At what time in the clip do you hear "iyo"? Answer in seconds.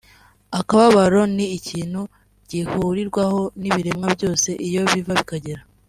4.67-4.81